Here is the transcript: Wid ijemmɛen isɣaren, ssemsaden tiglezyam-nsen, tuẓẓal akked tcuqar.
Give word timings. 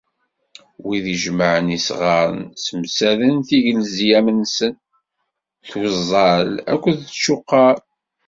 Wid 0.83 1.05
ijemmɛen 1.13 1.75
isɣaren, 1.77 2.41
ssemsaden 2.59 3.35
tiglezyam-nsen, 3.47 4.73
tuẓẓal 5.69 6.49
akked 6.71 6.97
tcuqar. 7.09 7.77